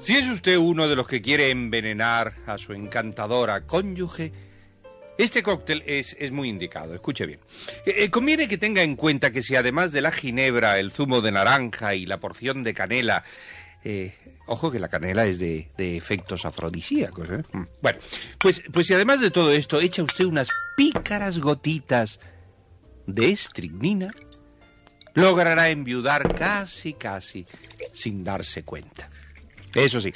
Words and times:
Si 0.00 0.16
es 0.16 0.26
usted 0.28 0.56
uno 0.56 0.88
de 0.88 0.96
los 0.96 1.06
que 1.06 1.20
quiere 1.20 1.50
envenenar 1.50 2.34
a 2.46 2.56
su 2.56 2.72
encantadora 2.72 3.66
cónyuge, 3.66 4.32
este 5.18 5.42
cóctel 5.42 5.82
es, 5.86 6.16
es 6.18 6.32
muy 6.32 6.48
indicado, 6.48 6.94
escuche 6.94 7.26
bien. 7.26 7.40
Eh, 7.84 7.94
eh, 7.98 8.10
conviene 8.10 8.48
que 8.48 8.56
tenga 8.56 8.82
en 8.82 8.96
cuenta 8.96 9.30
que 9.30 9.42
si 9.42 9.56
además 9.56 9.92
de 9.92 10.00
la 10.00 10.10
ginebra, 10.10 10.78
el 10.78 10.90
zumo 10.90 11.20
de 11.20 11.32
naranja 11.32 11.94
y 11.94 12.06
la 12.06 12.18
porción 12.18 12.64
de 12.64 12.72
canela, 12.72 13.22
eh, 13.84 14.14
ojo 14.46 14.70
que 14.70 14.78
la 14.78 14.88
canela 14.88 15.26
es 15.26 15.38
de, 15.38 15.68
de 15.76 15.98
efectos 15.98 16.46
afrodisíacos, 16.46 17.28
¿eh? 17.28 17.42
Mm, 17.52 17.62
Bueno, 17.82 17.98
pues, 18.38 18.62
pues 18.72 18.86
si 18.86 18.94
además 18.94 19.20
de 19.20 19.30
todo 19.30 19.52
esto 19.52 19.82
echa 19.82 20.02
usted 20.02 20.24
unas 20.24 20.48
pícaras 20.78 21.40
gotitas 21.40 22.20
de 23.06 23.30
estricnina, 23.30 24.10
logrará 25.12 25.68
enviudar 25.68 26.34
casi, 26.34 26.94
casi 26.94 27.46
sin 27.92 28.24
darse 28.24 28.62
cuenta. 28.62 29.09
Eso 29.74 30.00
sí, 30.00 30.12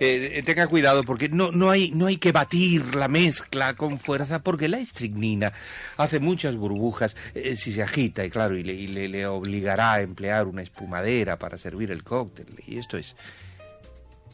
eh, 0.00 0.42
tenga 0.44 0.66
cuidado 0.66 1.04
porque 1.04 1.28
no, 1.28 1.52
no, 1.52 1.70
hay, 1.70 1.90
no 1.90 2.06
hay 2.06 2.16
que 2.16 2.32
batir 2.32 2.94
la 2.94 3.06
mezcla 3.08 3.74
con 3.74 3.98
fuerza 3.98 4.42
porque 4.42 4.66
la 4.66 4.78
estricnina 4.78 5.52
hace 5.96 6.20
muchas 6.20 6.56
burbujas 6.56 7.14
eh, 7.34 7.54
si 7.54 7.70
se 7.70 7.82
agita 7.82 8.24
y 8.24 8.30
claro, 8.30 8.56
y, 8.56 8.62
le, 8.62 9.26
obligará 9.26 9.94
a 9.94 10.00
emplear 10.00 10.46
una 10.46 10.62
espumadera 10.62 11.38
para 11.38 11.58
servir 11.58 11.90
el 11.90 12.02
cóctel 12.02 12.46
y 12.66 12.78
esto 12.78 12.96
es, 12.96 13.14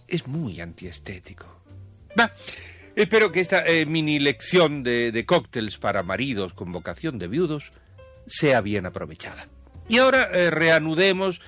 es 0.06 0.27
muy 0.28 0.60
antiestético. 0.60 1.46
Va, 2.18 2.32
espero 2.94 3.32
que 3.32 3.40
esta 3.40 3.66
eh, 3.66 3.86
mini 3.86 4.20
lección 4.20 4.84
de, 4.84 5.10
de 5.10 5.27
cócteles 5.27 5.78
para 5.78 6.02
maridos 6.05 6.55
con 6.55 6.70
vocación 6.70 7.18
de 7.18 7.27
viudos 7.27 7.72
sea 8.27 8.60
bien 8.60 8.86
aprovechada. 8.86 9.48
Y 9.88 9.98
ahora 9.98 10.30
eh, 10.32 10.50
reanudemos 10.50 11.40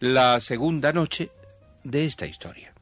la 0.00 0.40
segunda 0.40 0.92
noche 0.92 1.30
de 1.84 2.04
esta 2.06 2.26
historia. 2.26 2.72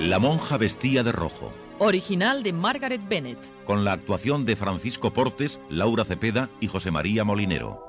La 0.00 0.18
monja 0.18 0.56
vestía 0.56 1.02
de 1.02 1.12
rojo, 1.12 1.52
Original 1.78 2.42
de 2.42 2.52
Margaret 2.52 3.00
Bennett. 3.08 3.38
con 3.64 3.84
la 3.84 3.92
actuación 3.92 4.44
de 4.44 4.56
Francisco 4.56 5.12
Portes, 5.12 5.60
Laura 5.68 6.04
Cepeda 6.04 6.50
y 6.60 6.68
José 6.68 6.90
María 6.90 7.24
Molinero. 7.24 7.84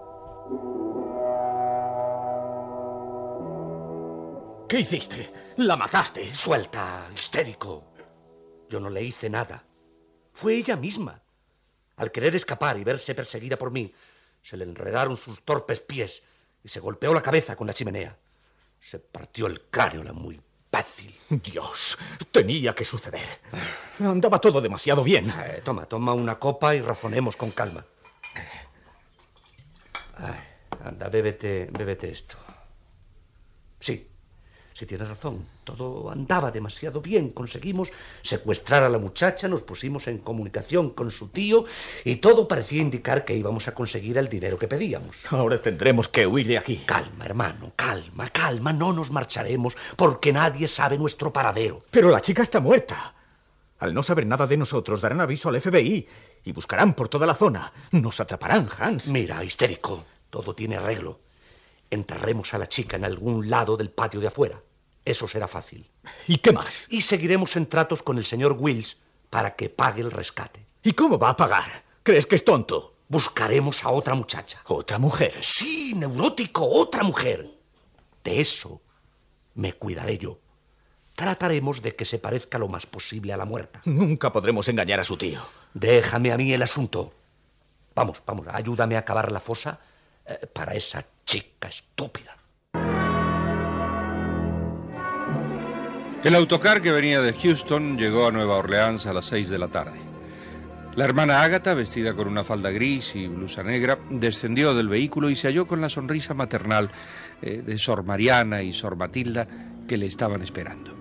¿Qué 4.68 4.82
hiciste? 4.82 5.32
¿La 5.58 5.76
mataste? 5.76 6.34
Suelta, 6.34 7.10
histérico. 7.18 7.92
Yo 8.70 8.80
no 8.80 8.90
le 8.92 9.04
hice 9.04 9.30
nada. 9.30 9.64
Fue 10.32 10.56
ella 10.56 10.76
misma. 10.78 11.24
Al 11.98 12.12
querer 12.12 12.36
escapar 12.36 12.78
y 12.78 12.84
verse 12.84 13.16
perseguida 13.16 13.58
por 13.58 13.72
mí, 13.72 13.92
se 14.42 14.58
le 14.58 14.64
enredaron 14.64 15.18
sus 15.18 15.44
torpes 15.44 15.80
pies 15.80 16.24
y 16.64 16.70
se 16.70 16.80
golpeó 16.80 17.14
la 17.14 17.22
cabeza 17.22 17.56
con 17.56 17.68
la 17.68 17.74
chimenea. 17.74 18.18
Se 18.80 19.00
partió 19.00 19.48
el 19.48 19.62
cráneo 19.70 20.04
la 20.04 20.14
muy 20.14 20.42
fácil. 20.72 21.16
Dios, 21.30 21.98
tenía 22.32 22.74
que 22.74 22.86
suceder. 22.86 23.40
Andaba 24.00 24.40
todo 24.40 24.62
demasiado 24.62 25.04
bien. 25.04 25.30
Eh, 25.30 25.62
toma, 25.64 25.86
toma 25.86 26.14
una 26.14 26.40
copa 26.40 26.76
y 26.76 26.82
razonemos 26.82 27.36
con 27.36 27.52
calma. 27.52 27.86
Ay, 30.18 30.40
anda, 30.84 31.10
bébete, 31.10 31.70
bébete 31.72 32.12
esto. 32.12 32.36
Sí, 33.80 34.09
sí 34.80 34.86
tienes 34.86 35.10
razón. 35.10 35.46
Todo 35.66 36.10
andaba 36.10 36.52
demasiado 36.52 37.02
bien. 37.02 37.32
Conseguimos 37.32 37.92
secuestrar 38.22 38.84
a 38.84 38.90
la 38.90 38.98
muchacha, 38.98 39.50
nos 39.50 39.64
pusimos 39.64 40.08
en 40.08 40.20
comunicación 40.20 40.92
con 40.92 41.12
su 41.12 41.28
tío 41.28 41.66
y 42.06 42.16
todo 42.18 42.48
parecía 42.48 42.82
indicar 42.82 43.26
que 43.26 43.36
íbamos 43.36 43.68
a 43.68 43.74
conseguir 43.74 44.18
el 44.18 44.30
dinero 44.30 44.58
que 44.58 44.70
pedíamos. 44.70 45.26
Ahora 45.34 45.62
tendremos 45.62 46.08
que 46.08 46.26
huir 46.26 46.48
de 46.48 46.58
aquí. 46.58 46.78
Calma, 46.86 47.26
hermano, 47.26 47.74
calma, 47.76 48.30
calma. 48.30 48.72
No 48.72 48.94
nos 48.94 49.12
marcharemos 49.12 49.76
porque 49.98 50.32
nadie 50.32 50.66
sabe 50.70 50.98
nuestro 50.98 51.34
paradero. 51.34 51.84
Pero 51.92 52.10
la 52.10 52.22
chica 52.22 52.42
está 52.42 52.62
muerta. 52.62 53.14
Al 53.80 53.94
no 53.94 54.02
saber 54.02 54.26
nada 54.26 54.48
de 54.48 54.56
nosotros, 54.56 55.02
darán 55.02 55.20
aviso 55.20 55.50
al 55.50 55.60
FBI 55.60 56.08
y 56.46 56.52
buscarán 56.54 56.94
por 56.94 57.10
toda 57.10 57.28
la 57.28 57.36
zona. 57.36 57.74
Nos 57.92 58.22
atraparán, 58.22 58.70
Hans. 58.80 59.08
Mira, 59.08 59.44
histérico, 59.44 60.06
todo 60.30 60.56
tiene 60.56 60.78
arreglo. 60.78 61.20
Enterremos 61.90 62.54
a 62.54 62.60
la 62.60 62.68
chica 62.68 62.96
en 62.96 63.04
algún 63.04 63.50
lado 63.50 63.76
del 63.76 63.90
patio 63.90 64.22
de 64.22 64.28
afuera. 64.28 64.62
Eso 65.10 65.28
será 65.28 65.48
fácil. 65.48 65.90
¿Y 66.28 66.38
qué 66.38 66.54
más? 66.54 66.86
Y 66.88 67.02
seguiremos 67.02 67.56
en 67.56 67.66
tratos 67.66 68.04
con 68.04 68.20
el 68.20 68.26
señor 68.26 68.56
Wills 68.60 68.98
para 69.32 69.56
que 69.56 69.68
pague 69.68 70.02
el 70.02 70.12
rescate. 70.12 70.68
¿Y 70.84 70.94
cómo 70.94 71.18
va 71.18 71.30
a 71.30 71.36
pagar? 71.36 71.84
¿Crees 72.04 72.28
que 72.28 72.36
es 72.36 72.46
tonto? 72.46 72.94
Buscaremos 73.08 73.84
a 73.84 73.90
otra 73.90 74.14
muchacha. 74.14 74.62
¿Otra 74.68 75.00
mujer? 75.00 75.34
Sí, 75.42 75.96
neurótico, 75.96 76.64
otra 76.64 77.02
mujer. 77.02 77.50
De 78.24 78.40
eso 78.40 78.84
me 79.56 79.74
cuidaré 79.74 80.20
yo. 80.20 80.38
Trataremos 81.16 81.82
de 81.82 81.96
que 81.96 82.06
se 82.06 82.20
parezca 82.20 82.60
lo 82.60 82.68
más 82.68 82.86
posible 82.86 83.34
a 83.34 83.38
la 83.38 83.46
muerta. 83.46 83.82
Nunca 83.86 84.32
podremos 84.32 84.68
engañar 84.68 85.00
a 85.00 85.04
su 85.04 85.18
tío. 85.18 85.42
Déjame 85.74 86.32
a 86.32 86.38
mí 86.38 86.54
el 86.54 86.62
asunto. 86.62 87.12
Vamos, 87.96 88.22
vamos, 88.28 88.46
ayúdame 88.52 88.96
a 88.96 89.04
cavar 89.04 89.32
la 89.32 89.40
fosa 89.40 89.80
eh, 90.24 90.46
para 90.54 90.76
esa 90.76 91.04
chica 91.26 91.68
estúpida. 91.68 92.38
El 96.22 96.36
autocar 96.36 96.82
que 96.82 96.92
venía 96.92 97.22
de 97.22 97.32
Houston 97.32 97.98
llegó 97.98 98.28
a 98.28 98.32
Nueva 98.32 98.58
Orleans 98.58 99.06
a 99.06 99.14
las 99.14 99.26
seis 99.26 99.48
de 99.48 99.58
la 99.58 99.70
tarde. 99.70 99.98
La 100.96 101.06
hermana 101.06 101.42
Ágata, 101.44 101.74
vestida 101.74 102.14
con 102.14 102.28
una 102.28 102.44
falda 102.44 102.72
gris 102.72 103.16
y 103.16 103.30
blusa 103.30 103.64
negra, 103.64 103.98
descendió 104.10 104.74
del 104.74 104.90
vehículo 104.90 105.30
y 105.30 105.38
se 105.38 105.48
halló 105.48 105.66
con 105.66 105.80
la 105.80 105.88
sonrisa 105.88 106.34
maternal 106.34 106.90
eh, 107.42 107.64
de 107.66 107.78
Sor 107.78 108.04
Mariana 108.04 108.62
y 108.62 108.74
Sor 108.74 108.98
Matilda 108.98 109.48
que 109.88 109.98
le 109.98 110.08
estaban 110.08 110.42
esperando. 110.42 110.92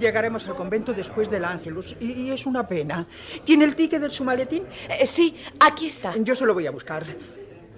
Llegaremos 0.00 0.48
al 0.48 0.56
convento 0.56 0.92
después 0.92 1.30
del 1.30 1.44
Ángelus 1.44 1.94
y, 2.00 2.10
y 2.12 2.30
es 2.32 2.46
una 2.46 2.66
pena. 2.66 3.06
¿Tiene 3.44 3.66
el 3.66 3.76
ticket 3.76 4.02
de 4.02 4.10
su 4.10 4.24
maletín? 4.24 4.64
Eh, 4.88 5.06
sí, 5.06 5.36
aquí 5.60 5.86
está. 5.86 6.12
Yo 6.18 6.34
se 6.34 6.44
lo 6.44 6.54
voy 6.54 6.66
a 6.66 6.72
buscar. 6.72 7.06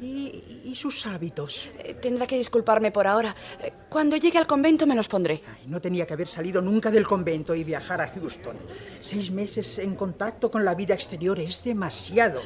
¿Y, 0.01 0.52
y 0.73 0.75
sus 0.75 1.07
hábitos? 1.07 1.69
Eh, 1.79 1.95
Tendrá 1.95 2.27
que 2.27 2.37
disculparme 2.37 2.91
por 2.91 3.07
ahora. 3.07 3.35
Eh, 3.63 3.73
Cuando 3.89 4.17
llegue 4.17 4.39
al 4.39 4.47
convento 4.47 4.87
me 4.87 4.95
los 4.95 5.07
pondré. 5.09 5.43
Ay, 5.47 5.67
no 5.67 5.81
tenía 5.81 6.07
que 6.07 6.15
haber 6.15 6.27
salido 6.27 6.61
nunca 6.61 6.91
del 6.91 7.07
convento 7.07 7.55
y 7.55 7.63
viajar 7.63 8.01
a 8.01 8.09
Houston. 8.09 8.57
Seis 9.01 9.31
meses 9.31 9.79
en 9.79 9.95
contacto 9.95 10.51
con 10.51 10.65
la 10.65 10.75
vida 10.75 10.95
exterior 10.95 11.39
es 11.39 11.63
demasiado. 11.63 12.41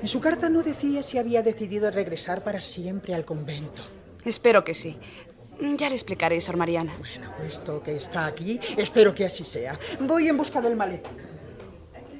En 0.00 0.08
su 0.08 0.20
carta 0.20 0.48
no 0.48 0.62
decía 0.62 1.02
si 1.02 1.18
había 1.18 1.42
decidido 1.42 1.90
regresar 1.90 2.42
para 2.42 2.60
siempre 2.60 3.14
al 3.14 3.24
convento. 3.24 3.82
Espero 4.24 4.64
que 4.64 4.74
sí. 4.74 4.96
Ya 5.60 5.88
le 5.88 5.94
explicaré, 5.94 6.40
Sor 6.40 6.56
Mariana. 6.56 6.94
Bueno, 6.98 7.32
puesto 7.38 7.82
que 7.82 7.96
está 7.96 8.26
aquí, 8.26 8.60
espero 8.76 9.14
que 9.14 9.24
así 9.24 9.44
sea. 9.44 9.78
Voy 10.00 10.28
en 10.28 10.36
busca 10.36 10.60
del 10.60 10.76
maletín. 10.76 11.12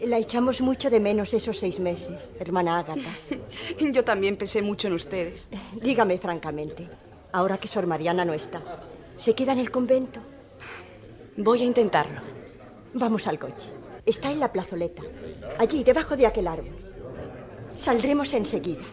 La 0.02 0.18
echamos 0.18 0.60
mucho 0.60 0.90
de 0.90 1.00
menos 1.00 1.32
esos 1.32 1.58
seis 1.58 1.80
meses, 1.80 2.34
hermana 2.38 2.78
Ágata. 2.78 3.08
Yo 3.80 4.04
también 4.04 4.36
pensé 4.36 4.60
mucho 4.60 4.88
en 4.88 4.94
ustedes. 4.94 5.48
Dígame 5.80 6.18
francamente, 6.18 6.88
ahora 7.32 7.58
que 7.58 7.68
Sor 7.68 7.86
Mariana 7.86 8.24
no 8.24 8.34
está, 8.34 8.62
¿se 9.16 9.34
queda 9.34 9.52
en 9.52 9.60
el 9.60 9.70
convento? 9.70 10.20
Voy 11.38 11.62
a 11.62 11.64
intentarlo. 11.64 12.20
Vamos 12.94 13.26
al 13.26 13.38
coche. 13.38 13.70
Está 14.04 14.30
en 14.30 14.40
la 14.40 14.52
plazoleta. 14.52 15.02
Allí, 15.58 15.82
debajo 15.82 16.16
de 16.16 16.26
aquel 16.26 16.46
árbol. 16.46 16.76
Saldremos 17.74 18.32
enseguida. 18.34 18.84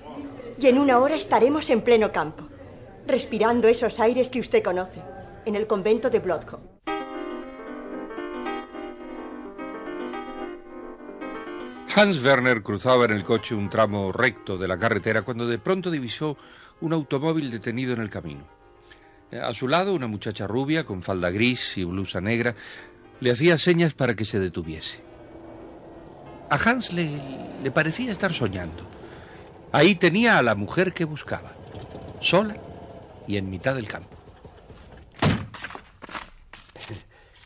Y 0.57 0.67
en 0.67 0.77
una 0.77 0.99
hora 0.99 1.15
estaremos 1.15 1.69
en 1.69 1.81
pleno 1.81 2.11
campo, 2.11 2.45
respirando 3.05 3.67
esos 3.67 3.99
aires 3.99 4.29
que 4.29 4.39
usted 4.39 4.63
conoce, 4.63 5.01
en 5.45 5.55
el 5.55 5.67
convento 5.67 6.09
de 6.09 6.19
Bloodhome. 6.19 6.72
Hans 11.95 12.23
Werner 12.23 12.63
cruzaba 12.63 13.05
en 13.05 13.11
el 13.11 13.23
coche 13.23 13.53
un 13.53 13.69
tramo 13.69 14.11
recto 14.11 14.57
de 14.57 14.67
la 14.67 14.79
carretera 14.79 15.21
cuando 15.21 15.45
de 15.45 15.59
pronto 15.59 15.91
divisó 15.91 16.37
un 16.81 16.91
automóvil 16.91 17.51
detenido 17.51 17.93
en 17.93 18.01
el 18.01 18.09
camino. 18.09 18.47
A 19.31 19.53
su 19.53 19.67
lado, 19.67 19.93
una 19.93 20.07
muchacha 20.07 20.47
rubia 20.47 20.85
con 20.85 21.03
falda 21.03 21.29
gris 21.29 21.77
y 21.77 21.83
blusa 21.83 22.19
negra 22.19 22.55
le 23.19 23.29
hacía 23.29 23.59
señas 23.59 23.93
para 23.93 24.15
que 24.15 24.25
se 24.25 24.39
detuviese. 24.39 25.01
A 26.49 26.55
Hans 26.55 26.93
le, 26.93 27.09
le 27.61 27.69
parecía 27.69 28.11
estar 28.11 28.33
soñando. 28.33 28.89
Ahí 29.71 29.93
tenía 29.93 30.39
a 30.39 30.41
la 30.41 30.55
mujer 30.55 30.93
que 30.93 31.05
buscaba, 31.05 31.53
sola 32.19 32.55
y 33.27 33.37
en 33.37 33.51
mitad 33.51 33.75
del 33.75 33.87
campo. 33.87 34.12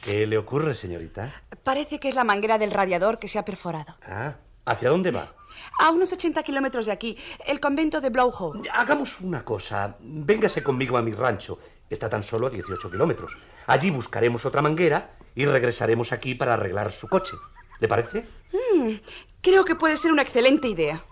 ¿Qué 0.07 0.25
le 0.25 0.38
ocurre, 0.38 0.74
señorita? 0.74 1.44
Parece 1.65 2.00
que 2.00 2.07
es 2.07 2.15
la 2.15 2.24
manguera 2.24 2.57
del 2.57 2.71
radiador 2.71 3.19
que 3.19 3.27
se 3.27 3.39
ha 3.39 3.44
perforado. 3.44 3.98
Ah, 4.07 4.36
¿hacia 4.65 4.89
dónde 4.89 5.12
va? 5.12 5.36
A 5.80 5.92
unos 5.92 6.13
80 6.13 6.44
kilómetros 6.44 6.86
de 6.86 6.94
aquí, 6.94 7.18
el 7.45 7.59
convento 7.59 8.00
de 8.00 8.09
Blowhole. 8.09 8.69
Hagamos 8.71 9.19
una 9.19 9.44
cosa. 9.44 9.98
Véngase 10.00 10.63
conmigo 10.63 10.95
a 10.95 11.01
mi 11.01 11.12
rancho. 11.12 11.59
Está 11.89 12.07
tan 12.07 12.24
solo 12.24 12.48
a 12.48 12.50
18 12.50 12.89
kilómetros. 12.89 13.38
Allí 13.65 13.89
buscaremos 13.89 14.45
otra 14.45 14.62
manguera 14.62 15.18
y 15.36 15.45
regresaremos 15.45 16.13
aquí 16.13 16.36
para 16.36 16.54
arreglar 16.54 16.94
su 16.94 17.09
coche. 17.09 17.36
¿Le 17.81 17.89
parece? 17.89 18.25
Mm, 18.54 18.94
creo 19.42 19.65
que 19.65 19.75
puede 19.75 19.98
ser 19.98 20.13
una 20.13 20.21
excelente 20.21 20.69
idea. 20.69 21.04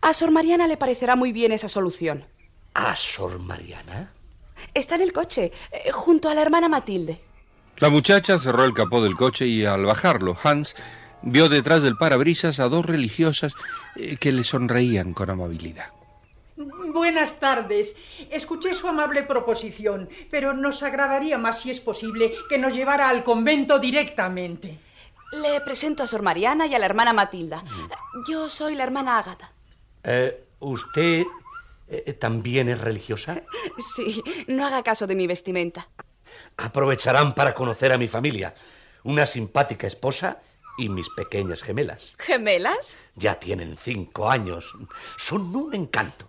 A 0.00 0.12
Sor 0.12 0.32
Mariana 0.32 0.66
le 0.66 0.76
parecerá 0.76 1.14
muy 1.14 1.30
bien 1.30 1.52
esa 1.52 1.68
solución. 1.68 2.24
¿A 2.74 2.96
Sor 2.96 3.38
Mariana? 3.38 4.12
Está 4.74 4.96
en 4.96 5.02
el 5.02 5.12
coche, 5.12 5.52
eh, 5.70 5.92
junto 5.92 6.28
a 6.28 6.34
la 6.34 6.42
hermana 6.42 6.68
Matilde. 6.68 7.20
La 7.78 7.88
muchacha 7.88 8.38
cerró 8.38 8.64
el 8.64 8.72
capó 8.72 9.02
del 9.02 9.16
coche 9.16 9.46
y 9.46 9.64
al 9.64 9.84
bajarlo, 9.84 10.36
Hans 10.42 10.74
vio 11.22 11.48
detrás 11.48 11.82
del 11.82 11.96
parabrisas 11.96 12.60
a 12.60 12.68
dos 12.68 12.86
religiosas 12.86 13.54
eh, 13.96 14.16
que 14.16 14.30
le 14.32 14.44
sonreían 14.44 15.12
con 15.12 15.30
amabilidad. 15.30 15.90
Buenas 16.56 17.40
tardes. 17.40 17.96
Escuché 18.30 18.74
su 18.74 18.86
amable 18.86 19.24
proposición, 19.24 20.08
pero 20.30 20.54
nos 20.54 20.82
agradaría 20.84 21.36
más, 21.36 21.60
si 21.60 21.70
es 21.70 21.80
posible, 21.80 22.32
que 22.48 22.58
nos 22.58 22.72
llevara 22.72 23.08
al 23.08 23.24
convento 23.24 23.80
directamente. 23.80 24.78
Le 25.32 25.60
presento 25.62 26.04
a 26.04 26.06
Sor 26.06 26.22
Mariana 26.22 26.68
y 26.68 26.74
a 26.76 26.78
la 26.78 26.86
hermana 26.86 27.12
Matilda. 27.12 27.64
Yo 28.28 28.48
soy 28.48 28.76
la 28.76 28.84
hermana 28.84 29.18
Ágata. 29.18 29.52
Eh, 30.04 30.44
¿Usted 30.60 31.24
eh, 31.88 32.12
también 32.12 32.68
es 32.68 32.80
religiosa? 32.80 33.42
Sí, 33.96 34.22
no 34.46 34.64
haga 34.64 34.84
caso 34.84 35.08
de 35.08 35.16
mi 35.16 35.26
vestimenta. 35.26 35.88
Aprovecharán 36.56 37.34
para 37.34 37.54
conocer 37.54 37.92
a 37.92 37.98
mi 37.98 38.08
familia. 38.08 38.54
Una 39.02 39.26
simpática 39.26 39.86
esposa 39.86 40.40
y 40.78 40.88
mis 40.88 41.08
pequeñas 41.10 41.62
gemelas. 41.62 42.14
¿Gemelas? 42.18 42.96
Ya 43.14 43.38
tienen 43.38 43.76
cinco 43.76 44.30
años. 44.30 44.74
Son 45.16 45.54
un 45.54 45.74
encanto. 45.74 46.28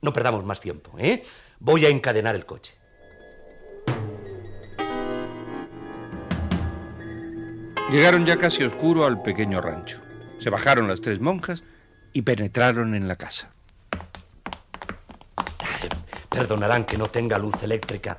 No 0.00 0.12
perdamos 0.12 0.44
más 0.44 0.60
tiempo, 0.60 0.92
¿eh? 0.98 1.24
Voy 1.58 1.86
a 1.86 1.88
encadenar 1.88 2.34
el 2.34 2.46
coche. 2.46 2.74
Llegaron 7.90 8.26
ya 8.26 8.36
casi 8.36 8.62
oscuro 8.64 9.06
al 9.06 9.22
pequeño 9.22 9.60
rancho. 9.60 9.98
Se 10.38 10.50
bajaron 10.50 10.88
las 10.88 11.00
tres 11.00 11.20
monjas 11.20 11.64
y 12.12 12.22
penetraron 12.22 12.94
en 12.94 13.08
la 13.08 13.16
casa. 13.16 13.52
Perdonarán 16.28 16.84
que 16.84 16.98
no 16.98 17.06
tenga 17.06 17.38
luz 17.38 17.54
eléctrica. 17.62 18.16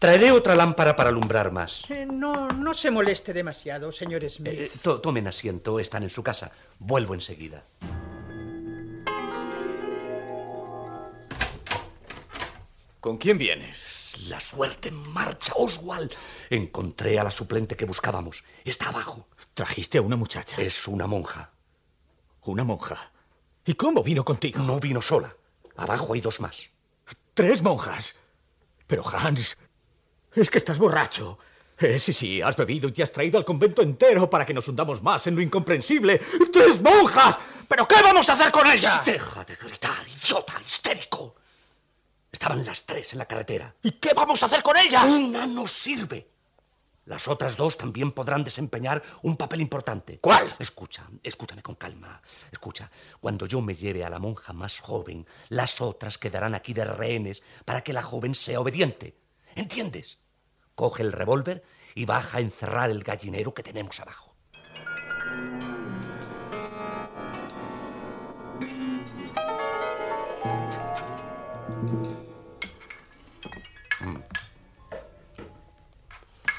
Traeré 0.00 0.32
otra 0.32 0.54
lámpara 0.56 0.96
para 0.96 1.10
alumbrar 1.10 1.52
más. 1.52 1.84
Eh, 1.90 2.06
no, 2.06 2.48
no 2.48 2.72
se 2.72 2.90
moleste 2.90 3.34
demasiado, 3.34 3.92
señor 3.92 4.22
Smith. 4.30 4.54
Eh, 4.58 4.70
to- 4.82 4.98
tomen 5.00 5.26
asiento, 5.28 5.78
están 5.78 6.02
en 6.04 6.10
su 6.10 6.22
casa. 6.22 6.50
Vuelvo 6.78 7.12
enseguida. 7.14 7.62
¿Con 13.00 13.16
quién 13.16 13.38
vienes? 13.38 14.14
La 14.28 14.40
suerte 14.40 14.88
en 14.88 14.96
marcha, 15.12 15.52
Oswald. 15.56 16.12
Encontré 16.50 17.18
a 17.18 17.24
la 17.24 17.30
suplente 17.30 17.76
que 17.76 17.84
buscábamos. 17.86 18.44
Está 18.64 18.88
abajo. 18.88 19.28
Trajiste 19.54 19.98
a 19.98 20.02
una 20.02 20.16
muchacha. 20.16 20.60
Es 20.60 20.86
una 20.86 21.06
monja. 21.06 21.50
Una 22.42 22.64
monja. 22.64 23.12
¿Y 23.64 23.74
cómo 23.74 24.02
vino 24.02 24.24
contigo? 24.24 24.62
No 24.62 24.80
vino 24.80 25.00
sola. 25.00 25.34
Abajo 25.76 26.12
hay 26.12 26.20
dos 26.20 26.40
más. 26.40 26.68
Tres 27.34 27.62
monjas. 27.62 28.16
Pero 28.86 29.06
Hans, 29.08 29.56
es 30.34 30.50
que 30.50 30.58
estás 30.58 30.78
borracho. 30.78 31.38
Eh, 31.78 31.98
sí, 31.98 32.12
sí, 32.12 32.42
has 32.42 32.56
bebido 32.56 32.88
y 32.88 32.92
te 32.92 33.02
has 33.02 33.10
traído 33.10 33.38
al 33.38 33.44
convento 33.44 33.80
entero 33.80 34.28
para 34.28 34.44
que 34.44 34.52
nos 34.52 34.68
hundamos 34.68 35.02
más 35.02 35.26
en 35.26 35.34
lo 35.34 35.40
incomprensible. 35.40 36.20
¡Tres 36.52 36.80
monjas! 36.82 37.38
¿Pero 37.66 37.88
qué 37.88 38.02
vamos 38.02 38.28
a 38.28 38.34
hacer 38.34 38.52
con 38.52 38.66
ellas? 38.66 39.02
Deja 39.04 39.44
de 39.44 39.56
gritar, 39.56 40.06
idiota, 40.06 40.60
histérico. 40.64 41.36
Estaban 42.30 42.64
las 42.66 42.84
tres 42.84 43.12
en 43.12 43.18
la 43.18 43.26
carretera. 43.26 43.74
¿Y 43.82 43.92
qué 43.92 44.12
vamos 44.12 44.42
a 44.42 44.46
hacer 44.46 44.62
con 44.62 44.76
ellas? 44.76 45.04
Una 45.04 45.46
no 45.46 45.66
sirve. 45.66 46.28
Las 47.06 47.26
otras 47.28 47.56
dos 47.56 47.76
también 47.76 48.12
podrán 48.12 48.44
desempeñar 48.44 49.02
un 49.22 49.36
papel 49.36 49.60
importante. 49.62 50.18
¿Cuál? 50.20 50.52
Escucha, 50.58 51.08
escúchame 51.22 51.62
con 51.62 51.74
calma. 51.74 52.20
Escucha, 52.52 52.90
cuando 53.20 53.46
yo 53.46 53.60
me 53.62 53.74
lleve 53.74 54.04
a 54.04 54.10
la 54.10 54.18
monja 54.18 54.52
más 54.52 54.80
joven, 54.80 55.26
las 55.48 55.80
otras 55.80 56.18
quedarán 56.18 56.54
aquí 56.54 56.74
de 56.74 56.84
rehenes 56.84 57.42
para 57.64 57.82
que 57.82 57.92
la 57.92 58.02
joven 58.02 58.34
sea 58.34 58.60
obediente. 58.60 59.19
¿Entiendes? 59.54 60.18
Coge 60.74 61.02
el 61.02 61.12
revólver 61.12 61.62
y 61.94 62.04
baja 62.04 62.38
a 62.38 62.40
encerrar 62.40 62.90
el 62.90 63.02
gallinero 63.02 63.54
que 63.54 63.62
tenemos 63.62 64.00
abajo. 64.00 64.34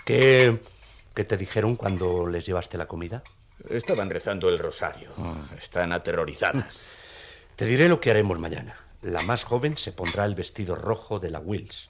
¿Qué, 0.05 0.59
qué 1.13 1.23
te 1.23 1.37
dijeron 1.37 1.75
cuando 1.75 2.27
les 2.27 2.45
llevaste 2.45 2.77
la 2.77 2.87
comida? 2.87 3.23
Estaban 3.69 4.09
rezando 4.09 4.49
el 4.49 4.59
rosario. 4.59 5.11
Están 5.57 5.93
aterrorizadas. 5.93 6.83
Te 7.55 7.65
diré 7.65 7.87
lo 7.87 8.01
que 8.01 8.11
haremos 8.11 8.39
mañana. 8.39 8.75
La 9.01 9.21
más 9.21 9.43
joven 9.43 9.77
se 9.77 9.91
pondrá 9.91 10.25
el 10.25 10.35
vestido 10.35 10.75
rojo 10.75 11.19
de 11.19 11.31
la 11.31 11.39
Wills. 11.39 11.89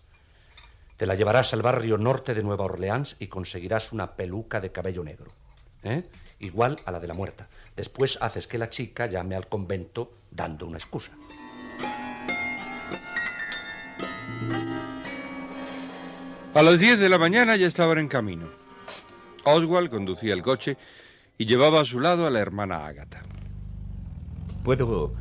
Te 1.01 1.07
la 1.07 1.15
llevarás 1.15 1.51
al 1.55 1.63
barrio 1.63 1.97
norte 1.97 2.35
de 2.35 2.43
Nueva 2.43 2.65
Orleans 2.65 3.15
y 3.17 3.25
conseguirás 3.25 3.91
una 3.91 4.15
peluca 4.15 4.61
de 4.61 4.71
cabello 4.71 5.03
negro. 5.03 5.31
¿eh? 5.81 6.03
Igual 6.37 6.77
a 6.85 6.91
la 6.91 6.99
de 6.99 7.07
la 7.07 7.15
muerta. 7.15 7.49
Después 7.75 8.19
haces 8.21 8.45
que 8.45 8.59
la 8.59 8.69
chica 8.69 9.07
llame 9.07 9.35
al 9.35 9.47
convento 9.47 10.11
dando 10.29 10.67
una 10.67 10.77
excusa. 10.77 11.11
A 16.53 16.61
las 16.61 16.79
10 16.79 16.99
de 16.99 17.09
la 17.09 17.17
mañana 17.17 17.55
ya 17.55 17.65
estaban 17.65 17.97
en 17.97 18.07
camino. 18.07 18.45
Oswald 19.43 19.89
conducía 19.89 20.35
el 20.35 20.43
coche 20.43 20.77
y 21.35 21.47
llevaba 21.47 21.81
a 21.81 21.85
su 21.85 21.99
lado 21.99 22.27
a 22.27 22.29
la 22.29 22.41
hermana 22.41 22.85
Ágata. 22.85 23.23
¿Puedo. 24.63 25.15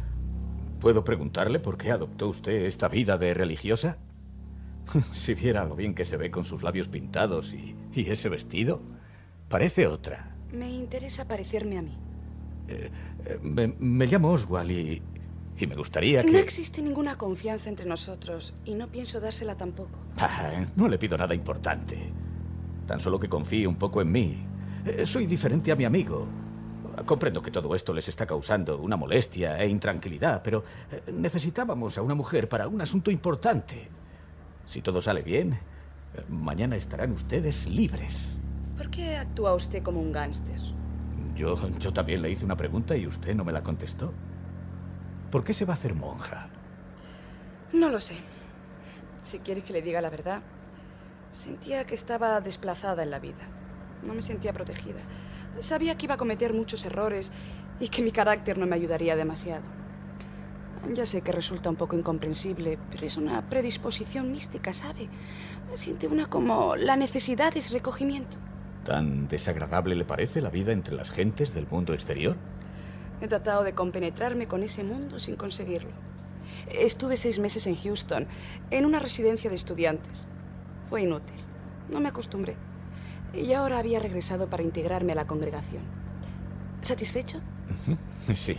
¿Puedo 0.79 1.05
preguntarle 1.05 1.59
por 1.59 1.79
qué 1.79 1.91
adoptó 1.91 2.29
usted 2.29 2.67
esta 2.67 2.89
vida 2.89 3.17
de 3.17 3.33
religiosa? 3.33 3.97
Si 5.13 5.35
viera 5.35 5.65
lo 5.65 5.77
bien 5.77 5.95
que 5.95 6.05
se 6.05 6.17
ve 6.17 6.31
con 6.31 6.45
sus 6.45 6.63
labios 6.63 6.89
pintados 6.89 7.55
y, 7.55 7.77
y 7.95 8.11
ese 8.11 8.29
vestido, 8.29 8.81
parece 9.49 9.87
otra. 9.87 10.35
Me 10.53 10.71
interesa 10.71 11.27
parecerme 11.27 11.79
a 11.79 11.83
mí. 11.83 11.97
Eh, 12.69 12.91
me, 13.43 13.69
me 13.79 14.07
llamo 14.07 14.31
Oswald 14.31 14.71
y, 14.71 15.03
y 15.59 15.67
me 15.67 15.75
gustaría 15.77 16.23
que... 16.25 16.33
No 16.33 16.39
existe 16.39 16.83
ninguna 16.83 17.17
confianza 17.19 17.69
entre 17.69 17.87
nosotros 17.87 18.55
y 18.65 18.75
no 18.75 18.89
pienso 18.89 19.21
dársela 19.21 19.57
tampoco. 19.57 19.99
Ah, 20.19 20.65
no 20.77 20.89
le 20.89 20.99
pido 20.99 21.17
nada 21.17 21.35
importante. 21.35 21.99
Tan 22.87 23.01
solo 23.01 23.21
que 23.21 23.29
confíe 23.29 23.67
un 23.67 23.77
poco 23.77 24.01
en 24.01 24.11
mí. 24.11 24.39
Eh, 24.87 25.05
soy 25.07 25.27
diferente 25.27 25.71
a 25.71 25.77
mi 25.77 25.85
amigo. 25.85 26.27
Comprendo 27.07 27.41
que 27.41 27.51
todo 27.51 27.75
esto 27.75 27.93
les 27.95 28.09
está 28.09 28.27
causando 28.27 28.79
una 28.79 28.97
molestia 28.97 29.59
e 29.63 29.69
intranquilidad, 29.69 30.43
pero 30.43 30.65
eh, 30.91 31.13
necesitábamos 31.13 31.97
a 31.99 32.03
una 32.03 32.15
mujer 32.15 32.49
para 32.49 32.67
un 32.67 32.81
asunto 32.81 33.11
importante. 33.11 33.89
Si 34.71 34.83
todo 34.83 35.03
sale 35.03 35.23
bien, 35.23 35.59
mañana 36.29 36.77
estarán 36.77 37.11
ustedes 37.11 37.67
libres. 37.67 38.37
¿Por 38.77 38.89
qué 38.89 39.17
actúa 39.17 39.53
usted 39.55 39.83
como 39.83 40.01
un 40.01 40.13
gángster? 40.13 40.61
Yo, 41.35 41.59
yo 41.81 41.93
también 41.93 42.23
le 42.23 42.31
hice 42.31 42.45
una 42.45 42.57
pregunta 42.57 42.97
y 42.97 43.05
usted 43.05 43.35
no 43.35 43.45
me 43.45 43.51
la 43.51 43.65
contestó. 43.65 44.13
¿Por 45.33 45.43
qué 45.43 45.55
se 45.55 45.65
va 45.65 45.73
a 45.73 45.75
hacer 45.75 45.97
monja? 45.97 46.49
No 47.73 47.91
lo 47.91 47.99
sé. 47.99 48.15
Si 49.23 49.41
quiere 49.41 49.63
que 49.63 49.73
le 49.73 49.83
diga 49.83 50.01
la 50.01 50.09
verdad, 50.09 50.41
sentía 51.33 51.85
que 51.85 51.97
estaba 51.97 52.41
desplazada 52.41 53.03
en 53.03 53.11
la 53.11 53.19
vida. 53.19 53.43
No 54.05 54.15
me 54.15 54.23
sentía 54.23 54.53
protegida. 54.53 55.01
Sabía 55.59 55.99
que 55.99 56.07
iba 56.07 56.15
a 56.15 56.19
cometer 56.19 56.55
muchos 56.55 56.85
errores 56.85 57.33
y 57.81 57.89
que 57.89 58.03
mi 58.03 58.13
carácter 58.13 58.57
no 58.57 58.67
me 58.67 58.77
ayudaría 58.77 59.17
demasiado. 59.17 59.80
Ya 60.95 61.07
sé 61.07 61.21
que 61.21 61.31
resulta 61.31 61.71
un 61.71 61.77
poco 61.77 61.97
incomprensible, 61.97 62.79
pero 62.91 63.07
es 63.07 63.17
una 63.17 63.49
predisposición 63.49 64.33
mística, 64.33 64.73
¿sabe? 64.73 65.09
Siente 65.75 66.09
una 66.09 66.27
como 66.27 66.75
la 66.75 66.97
necesidad 66.97 67.53
de 67.53 67.61
ese 67.61 67.71
recogimiento. 67.71 68.39
¿Tan 68.85 69.29
desagradable 69.29 69.95
le 69.95 70.05
parece 70.05 70.41
la 70.41 70.51
vida 70.51 70.73
entre 70.73 70.95
las 70.95 71.11
gentes 71.11 71.55
del 71.55 71.67
mundo 71.67 71.93
exterior? 71.93 72.37
He 73.21 73.29
tratado 73.29 73.63
de 73.63 73.75
compenetrarme 73.75 74.49
con 74.49 74.63
ese 74.63 74.83
mundo 74.83 75.19
sin 75.19 75.37
conseguirlo. 75.37 75.91
Estuve 76.69 77.17
seis 77.17 77.39
meses 77.39 77.67
en 77.67 77.77
Houston, 77.77 78.27
en 78.71 78.85
una 78.87 78.99
residencia 78.99 79.51
de 79.51 79.57
estudiantes. 79.57 80.27
Fue 80.89 81.03
inútil. 81.03 81.37
No 81.91 82.01
me 82.01 82.09
acostumbré. 82.09 82.57
Y 83.35 83.53
ahora 83.53 83.79
había 83.79 84.01
regresado 84.01 84.49
para 84.49 84.63
integrarme 84.63 85.13
a 85.13 85.17
la 85.17 85.27
congregación. 85.27 85.83
¿Satisfecho? 86.83 87.41
Sí. 88.35 88.59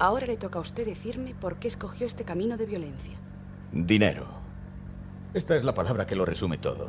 Ahora 0.00 0.26
le 0.26 0.38
toca 0.38 0.58
a 0.58 0.62
usted 0.62 0.86
decirme 0.86 1.34
por 1.34 1.58
qué 1.58 1.68
escogió 1.68 2.06
este 2.06 2.24
camino 2.24 2.56
de 2.56 2.64
violencia. 2.64 3.12
Dinero. 3.70 4.26
Esta 5.34 5.54
es 5.56 5.62
la 5.62 5.74
palabra 5.74 6.06
que 6.06 6.16
lo 6.16 6.24
resume 6.24 6.56
todo. 6.56 6.88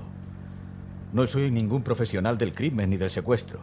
No 1.12 1.28
soy 1.28 1.52
ningún 1.52 1.84
profesional 1.84 2.38
del 2.38 2.54
crimen 2.54 2.90
ni 2.90 2.96
del 2.96 3.10
secuestro. 3.10 3.60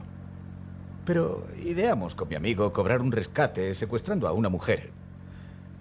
Pero 1.07 1.47
ideamos 1.65 2.15
con 2.15 2.29
mi 2.29 2.35
amigo 2.35 2.75
cobrar 2.75 3.01
un 3.01 3.11
rescate 3.11 3.75
secuestrando 3.75 4.29
a 4.29 4.33
una 4.33 4.51
mujer. 4.51 4.91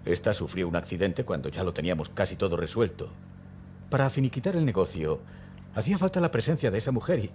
Esta 0.05 0.33
sufrió 0.33 0.69
un 0.69 0.77
accidente 0.77 1.25
cuando 1.25 1.49
ya 1.49 1.65
lo 1.65 1.73
teníamos 1.73 2.07
casi 2.07 2.37
todo 2.37 2.55
resuelto. 2.55 3.11
Para 3.89 4.09
finiquitar 4.09 4.55
el 4.55 4.63
negocio, 4.63 5.19
hacía 5.75 5.97
falta 5.97 6.21
la 6.21 6.31
presencia 6.31 6.71
de 6.71 6.77
esa 6.77 6.93
mujer 6.93 7.19
y, 7.19 7.31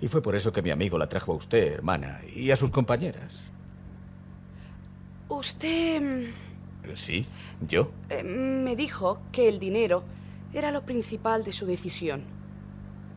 y 0.00 0.06
fue 0.06 0.22
por 0.22 0.36
eso 0.36 0.52
que 0.52 0.62
mi 0.62 0.70
amigo 0.70 0.96
la 0.96 1.08
trajo 1.08 1.32
a 1.32 1.36
usted, 1.36 1.72
hermana, 1.72 2.20
y 2.32 2.52
a 2.52 2.56
sus 2.56 2.70
compañeras. 2.70 3.50
Usted 5.32 6.28
¿Sí? 6.94 7.26
¿Yo? 7.66 7.90
eh, 8.10 8.22
me 8.22 8.76
dijo 8.76 9.22
que 9.32 9.48
el 9.48 9.58
dinero 9.58 10.04
era 10.52 10.70
lo 10.70 10.82
principal 10.82 11.42
de 11.42 11.52
su 11.52 11.64
decisión. 11.64 12.22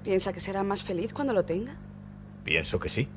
¿Piensa 0.03 0.31
que 0.31 0.39
será 0.39 0.63
más 0.63 0.81
feliz 0.81 1.13
cuando 1.13 1.33
lo 1.33 1.43
tenga? 1.43 1.75
Pienso 2.45 2.79
que 2.79 2.89
sí. 2.89 3.09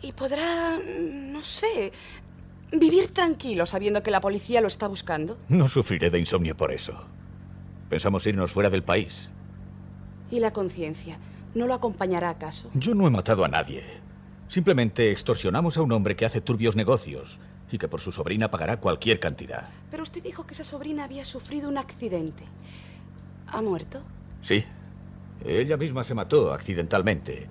Y 0.00 0.12
podrá, 0.12 0.78
no 0.78 1.42
sé, 1.42 1.92
vivir 2.70 3.08
tranquilo 3.08 3.66
sabiendo 3.66 4.02
que 4.02 4.12
la 4.12 4.20
policía 4.20 4.60
lo 4.60 4.68
está 4.68 4.86
buscando. 4.86 5.36
No 5.48 5.66
sufriré 5.66 6.10
de 6.10 6.20
insomnio 6.20 6.56
por 6.56 6.72
eso. 6.72 7.04
Pensamos 7.88 8.26
irnos 8.26 8.52
fuera 8.52 8.70
del 8.70 8.84
país. 8.84 9.30
¿Y 10.30 10.38
la 10.38 10.52
conciencia? 10.52 11.18
¿No 11.54 11.66
lo 11.66 11.74
acompañará 11.74 12.30
acaso? 12.30 12.70
Yo 12.74 12.94
no 12.94 13.06
he 13.06 13.10
matado 13.10 13.44
a 13.44 13.48
nadie. 13.48 13.82
Simplemente 14.48 15.10
extorsionamos 15.10 15.76
a 15.78 15.82
un 15.82 15.92
hombre 15.92 16.14
que 16.14 16.26
hace 16.26 16.40
turbios 16.40 16.76
negocios 16.76 17.40
y 17.72 17.78
que 17.78 17.88
por 17.88 18.00
su 18.00 18.12
sobrina 18.12 18.50
pagará 18.50 18.78
cualquier 18.78 19.18
cantidad. 19.18 19.68
Pero 19.90 20.02
usted 20.02 20.22
dijo 20.22 20.46
que 20.46 20.54
esa 20.54 20.64
sobrina 20.64 21.04
había 21.04 21.24
sufrido 21.24 21.68
un 21.68 21.78
accidente. 21.78 22.44
¿Ha 23.48 23.62
muerto? 23.62 24.02
Sí. 24.42 24.64
Ella 25.44 25.76
misma 25.76 26.04
se 26.04 26.14
mató 26.14 26.52
accidentalmente. 26.52 27.48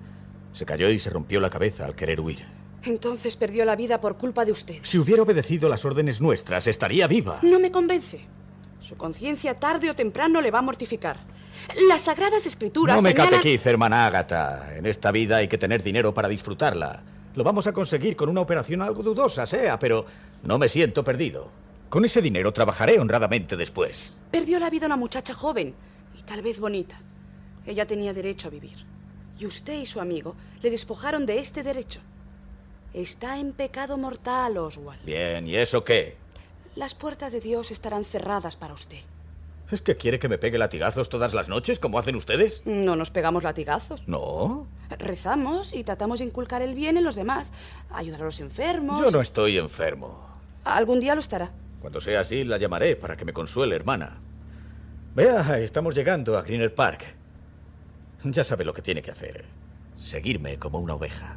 Se 0.52 0.64
cayó 0.66 0.88
y 0.90 0.98
se 0.98 1.10
rompió 1.10 1.40
la 1.40 1.50
cabeza 1.50 1.84
al 1.86 1.94
querer 1.94 2.20
huir. 2.20 2.44
Entonces 2.84 3.36
perdió 3.36 3.64
la 3.64 3.76
vida 3.76 4.00
por 4.00 4.16
culpa 4.16 4.44
de 4.44 4.52
usted. 4.52 4.76
Si 4.82 4.98
hubiera 4.98 5.22
obedecido 5.22 5.68
las 5.68 5.84
órdenes 5.84 6.20
nuestras, 6.20 6.66
estaría 6.66 7.06
viva. 7.06 7.38
No 7.42 7.58
me 7.60 7.70
convence. 7.70 8.20
Su 8.80 8.96
conciencia 8.96 9.58
tarde 9.58 9.88
o 9.90 9.94
temprano 9.94 10.40
le 10.40 10.50
va 10.50 10.58
a 10.58 10.62
mortificar. 10.62 11.16
Las 11.88 12.02
sagradas 12.02 12.44
escrituras 12.46 12.96
No 12.96 13.02
me 13.02 13.10
señalan- 13.14 13.30
catequice, 13.30 13.70
hermana 13.70 14.06
Ágata. 14.06 14.76
En 14.76 14.86
esta 14.86 15.12
vida 15.12 15.36
hay 15.36 15.46
que 15.48 15.58
tener 15.58 15.82
dinero 15.82 16.12
para 16.12 16.28
disfrutarla. 16.28 17.02
Lo 17.34 17.44
vamos 17.44 17.66
a 17.66 17.72
conseguir 17.72 18.14
con 18.14 18.28
una 18.28 18.42
operación 18.42 18.82
algo 18.82 19.02
dudosa, 19.02 19.46
sea, 19.46 19.78
pero 19.78 20.04
no 20.42 20.58
me 20.58 20.68
siento 20.68 21.02
perdido. 21.02 21.48
Con 21.88 22.04
ese 22.04 22.20
dinero 22.22 22.52
trabajaré 22.52 22.98
honradamente 22.98 23.56
después. 23.56 24.12
Perdió 24.30 24.58
la 24.58 24.70
vida 24.70 24.86
una 24.86 24.96
muchacha 24.96 25.34
joven 25.34 25.74
y 26.18 26.22
tal 26.22 26.42
vez 26.42 26.60
bonita. 26.60 26.98
Ella 27.66 27.86
tenía 27.86 28.12
derecho 28.12 28.48
a 28.48 28.50
vivir. 28.50 28.84
Y 29.38 29.46
usted 29.46 29.74
y 29.80 29.86
su 29.86 30.00
amigo 30.00 30.36
le 30.62 30.70
despojaron 30.70 31.26
de 31.26 31.38
este 31.38 31.62
derecho. 31.62 32.00
Está 32.92 33.38
en 33.38 33.52
pecado 33.52 33.96
mortal, 33.96 34.58
Oswald. 34.58 35.04
Bien, 35.04 35.46
¿y 35.46 35.56
eso 35.56 35.84
qué? 35.84 36.16
Las 36.76 36.94
puertas 36.94 37.32
de 37.32 37.40
Dios 37.40 37.70
estarán 37.70 38.04
cerradas 38.04 38.56
para 38.56 38.74
usted. 38.74 39.00
¿Es 39.70 39.80
que 39.80 39.96
quiere 39.96 40.18
que 40.18 40.28
me 40.28 40.36
pegue 40.36 40.58
latigazos 40.58 41.08
todas 41.08 41.32
las 41.32 41.48
noches, 41.48 41.78
como 41.78 41.98
hacen 41.98 42.14
ustedes? 42.16 42.62
No 42.66 42.94
nos 42.94 43.10
pegamos 43.10 43.42
latigazos. 43.42 44.06
No. 44.06 44.66
Rezamos 44.98 45.72
y 45.72 45.84
tratamos 45.84 46.18
de 46.18 46.26
inculcar 46.26 46.62
el 46.62 46.74
bien 46.74 46.96
en 46.96 47.04
los 47.04 47.16
demás. 47.16 47.52
Ayudar 47.90 48.22
a 48.22 48.24
los 48.24 48.40
enfermos. 48.40 49.00
Yo 49.00 49.10
no 49.10 49.20
estoy 49.20 49.58
enfermo. 49.58 50.18
Algún 50.64 51.00
día 51.00 51.14
lo 51.14 51.20
estará. 51.20 51.50
Cuando 51.80 52.00
sea 52.00 52.20
así, 52.20 52.44
la 52.44 52.58
llamaré 52.58 52.96
para 52.96 53.16
que 53.16 53.24
me 53.24 53.32
consuele, 53.32 53.74
hermana. 53.74 54.18
Vea, 55.14 55.58
estamos 55.58 55.94
llegando 55.94 56.38
a 56.38 56.42
Greener 56.42 56.74
Park. 56.74 57.14
Ya 58.24 58.44
sabe 58.44 58.64
lo 58.64 58.72
que 58.72 58.82
tiene 58.82 59.02
que 59.02 59.10
hacer. 59.10 59.44
Seguirme 60.00 60.58
como 60.58 60.78
una 60.78 60.94
oveja. 60.94 61.36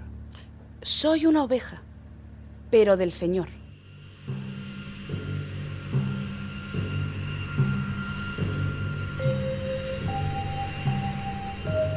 Soy 0.82 1.26
una 1.26 1.44
oveja, 1.44 1.82
pero 2.70 2.96
del 2.96 3.12
Señor. 3.12 3.48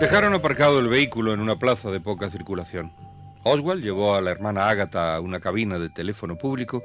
Dejaron 0.01 0.33
aparcado 0.33 0.79
el 0.79 0.87
vehículo 0.87 1.33
en 1.33 1.41
una 1.41 1.59
plaza 1.59 1.91
de 1.91 2.01
poca 2.01 2.31
circulación. 2.31 2.95
Oswald 3.43 3.83
llevó 3.83 4.15
a 4.15 4.21
la 4.21 4.31
hermana 4.31 4.69
Ágata 4.69 5.17
a 5.17 5.21
una 5.21 5.41
cabina 5.41 5.77
de 5.79 5.91
teléfono 5.91 6.39
público 6.39 6.85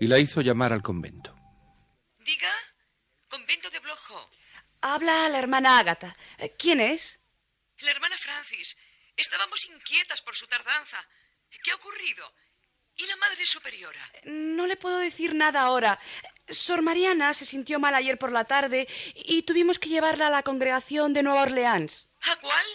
y 0.00 0.06
la 0.06 0.18
hizo 0.18 0.40
llamar 0.40 0.72
al 0.72 0.80
convento. 0.80 1.36
Diga, 2.18 2.50
convento 3.28 3.68
de 3.68 3.78
Blojo. 3.80 4.30
Habla 4.80 5.28
la 5.28 5.38
hermana 5.38 5.78
Ágata. 5.78 6.16
Eh, 6.38 6.54
¿Quién 6.58 6.80
es? 6.80 7.20
La 7.80 7.90
hermana 7.90 8.16
Francis. 8.16 8.74
Estábamos 9.16 9.66
inquietas 9.66 10.22
por 10.22 10.34
su 10.34 10.46
tardanza. 10.46 10.96
¿Qué 11.62 11.72
ha 11.72 11.74
ocurrido? 11.74 12.24
¿Y 12.96 13.06
la 13.06 13.16
madre 13.16 13.44
superiora? 13.44 14.00
No 14.24 14.66
le 14.66 14.76
puedo 14.76 14.98
decir 14.98 15.34
nada 15.34 15.60
ahora. 15.60 15.98
Sor 16.50 16.82
Mariana 16.82 17.32
se 17.34 17.44
sintió 17.44 17.78
mal 17.78 17.94
ayer 17.94 18.18
por 18.18 18.32
la 18.32 18.44
tarde 18.44 18.88
y 19.14 19.42
tuvimos 19.42 19.78
que 19.78 19.88
llevarla 19.88 20.26
a 20.26 20.30
la 20.30 20.42
congregación 20.42 21.12
de 21.12 21.22
Nueva 21.22 21.42
Orleans. 21.42 22.08
¿A 22.22 22.36
cuál? 22.40 22.66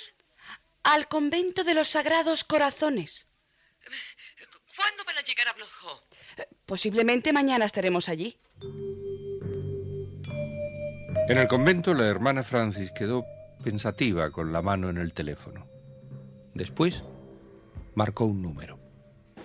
Al 0.84 1.08
convento 1.08 1.64
de 1.64 1.74
los 1.74 1.90
Sagrados 1.90 2.44
Corazones. 2.44 3.28
¿Cuándo 4.76 5.04
van 5.06 5.18
a 5.18 5.22
llegar 5.22 5.48
a 5.48 5.54
Blojo? 5.54 6.08
Posiblemente 6.66 7.32
mañana 7.32 7.66
estaremos 7.66 8.10
allí. 8.10 8.38
En 11.28 11.38
el 11.38 11.48
convento 11.48 11.94
la 11.94 12.06
hermana 12.06 12.44
Francis 12.44 12.92
quedó 12.92 13.26
pensativa 13.64 14.32
con 14.32 14.52
la 14.54 14.62
mano 14.62 14.90
en 14.90 14.98
el 14.98 15.14
teléfono. 15.14 15.68
Después 16.54 17.04
marcó 17.96 18.26
un 18.26 18.42
número. 18.42 18.80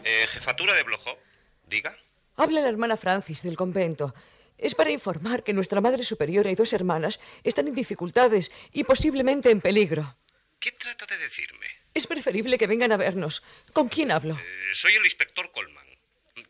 Eh, 0.04 0.26
jefatura 0.28 0.74
de 0.74 0.82
Blojo, 0.82 1.18
diga. 1.66 1.96
Habla 2.40 2.62
la 2.62 2.70
hermana 2.70 2.96
Francis 2.96 3.42
del 3.42 3.54
convento. 3.54 4.14
Es 4.56 4.74
para 4.74 4.90
informar 4.90 5.44
que 5.44 5.52
nuestra 5.52 5.82
madre 5.82 6.04
superiora 6.04 6.50
y 6.50 6.54
dos 6.54 6.72
hermanas 6.72 7.20
están 7.44 7.68
en 7.68 7.74
dificultades 7.74 8.50
y 8.72 8.84
posiblemente 8.84 9.50
en 9.50 9.60
peligro. 9.60 10.16
¿Qué 10.58 10.72
trata 10.72 11.04
de 11.04 11.18
decirme? 11.18 11.66
Es 11.92 12.06
preferible 12.06 12.56
que 12.56 12.66
vengan 12.66 12.92
a 12.92 12.96
vernos. 12.96 13.42
¿Con 13.74 13.88
quién 13.88 14.10
hablo? 14.10 14.36
Eh, 14.36 14.72
soy 14.72 14.94
el 14.94 15.04
inspector 15.04 15.52
Coleman. 15.52 15.84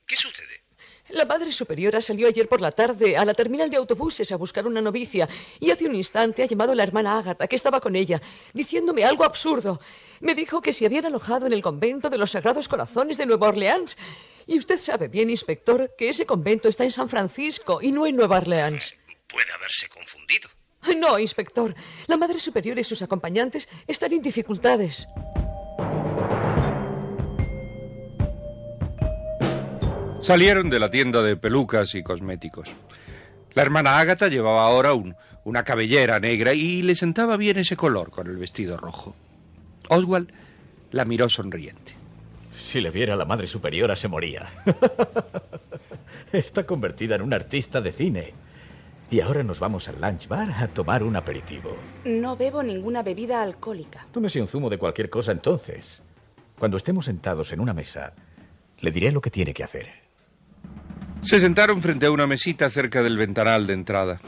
¿Qué 0.07 0.15
sucede? 0.15 0.63
La 1.09 1.25
madre 1.25 1.51
superiora 1.51 2.01
salió 2.01 2.29
ayer 2.29 2.47
por 2.47 2.61
la 2.61 2.71
tarde 2.71 3.17
a 3.17 3.25
la 3.25 3.35
terminal 3.35 3.69
de 3.69 3.77
autobuses 3.77 4.31
a 4.31 4.37
buscar 4.37 4.69
una 4.69 4.81
novicia 4.81 5.29
y 5.59 5.73
hace 5.73 5.87
un 5.87 5.97
instante 5.97 6.45
ha 6.45 6.47
llamado 6.47 6.71
a 6.71 6.77
la 6.77 6.85
hermana 6.85 7.19
Ágata, 7.19 7.49
que 7.49 7.57
estaba 7.57 7.81
con 7.81 7.97
ella, 7.97 8.23
diciéndome 8.55 9.05
algo 9.05 9.25
absurdo. 9.25 9.81
Me 10.21 10.37
dijo 10.37 10.63
que 10.63 10.73
se 10.73 10.87
habían 10.87 11.07
alojado 11.07 11.47
en 11.47 11.53
el 11.53 11.63
convento 11.63 12.11
de 12.11 12.19
los 12.19 12.31
Sagrados 12.31 12.69
Corazones 12.69 13.19
de 13.19 13.27
Nueva 13.27 13.49
Orleans. 13.49 13.97
Y 14.47 14.59
usted 14.59 14.79
sabe 14.79 15.09
bien, 15.09 15.31
inspector, 15.31 15.93
que 15.97 16.09
ese 16.09 16.27
convento 16.27 16.69
está 16.69 16.85
en 16.85 16.91
San 16.91 17.09
Francisco 17.09 17.81
y 17.83 17.93
no 17.93 18.07
en 18.07 18.17
Nueva 18.17 18.39
Orleans. 18.39 18.95
Puede 19.29 19.53
haberse 19.53 19.89
confundido. 19.89 20.49
No, 20.97 21.19
inspector. 21.19 21.75
La 22.07 22.17
madre 22.17 22.41
superiora 22.41 22.81
y 22.81 22.85
sus 22.85 23.03
acompañantes 23.03 23.69
están 23.87 24.13
en 24.13 24.23
dificultades. 24.23 25.07
Salieron 30.21 30.69
de 30.71 30.79
la 30.79 30.91
tienda 30.91 31.23
de 31.23 31.37
pelucas 31.37 31.95
y 31.95 32.03
cosméticos. 32.03 32.69
La 33.55 33.63
hermana 33.63 33.99
Ágata 33.99 34.29
llevaba 34.29 34.65
ahora 34.65 34.93
un- 34.93 35.17
una 35.45 35.65
cabellera 35.65 36.21
negra 36.21 36.53
y 36.55 36.83
le 36.83 36.95
sentaba 36.95 37.37
bien 37.37 37.59
ese 37.59 37.77
color 37.77 38.11
con 38.11 38.27
el 38.27 38.37
vestido 38.37 38.77
rojo. 38.77 39.17
Oswald 39.89 40.31
la 40.93 41.05
miró 41.05 41.29
sonriente. 41.29 41.97
Si 42.71 42.81
le 42.81 42.93
viera 42.93 43.15
a 43.15 43.17
la 43.17 43.25
madre 43.25 43.49
superiora 43.49 43.97
se 43.97 44.07
moría. 44.07 44.49
Está 46.33 46.65
convertida 46.65 47.17
en 47.17 47.23
una 47.23 47.35
artista 47.35 47.81
de 47.81 47.91
cine. 47.91 48.33
Y 49.11 49.19
ahora 49.19 49.43
nos 49.43 49.59
vamos 49.59 49.89
al 49.89 50.01
lunch 50.01 50.29
bar 50.29 50.53
a 50.53 50.69
tomar 50.69 51.03
un 51.03 51.17
aperitivo. 51.17 51.77
No 52.05 52.37
bebo 52.37 52.63
ninguna 52.63 53.03
bebida 53.03 53.43
alcohólica. 53.43 54.07
Tómese 54.13 54.41
un 54.41 54.47
zumo 54.47 54.71
de 54.71 54.79
cualquier 54.79 55.11
cosa 55.11 55.33
entonces. 55.33 56.01
Cuando 56.61 56.77
estemos 56.77 57.07
sentados 57.07 57.53
en 57.53 57.59
una 57.59 57.75
mesa, 57.75 58.13
le 58.79 58.93
diré 58.93 59.11
lo 59.11 59.21
que 59.21 59.33
tiene 59.33 59.53
que 59.53 59.65
hacer. 59.65 59.89
Se 61.23 61.41
sentaron 61.41 61.83
frente 61.83 62.07
a 62.07 62.13
una 62.13 62.29
mesita 62.29 62.71
cerca 62.71 63.03
del 63.03 63.17
ventanal 63.17 63.67
de 63.67 63.73
entrada. 63.73 64.21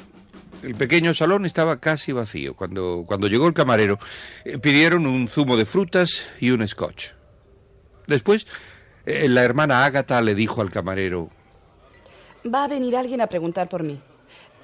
El 0.65 0.75
pequeño 0.75 1.15
salón 1.15 1.47
estaba 1.47 1.79
casi 1.79 2.11
vacío. 2.11 2.57
Cuando, 2.57 3.05
cuando 3.07 3.29
llegó 3.29 3.47
el 3.47 3.55
camarero, 3.55 4.01
eh, 4.45 4.59
pidieron 4.59 5.07
un 5.07 5.29
zumo 5.29 5.57
de 5.57 5.65
frutas 5.65 6.27
y 6.41 6.51
un 6.51 6.67
scotch. 6.67 7.13
Después, 8.07 8.47
eh, 9.07 9.29
la 9.29 9.43
hermana 9.43 9.85
Ágata 9.85 10.21
le 10.21 10.35
dijo 10.35 10.61
al 10.61 10.71
camarero, 10.71 11.29
Va 12.45 12.65
a 12.65 12.69
venir 12.69 12.97
alguien 12.97 13.21
a 13.21 13.29
preguntar 13.29 13.69
por 13.69 13.83
mí. 13.83 14.01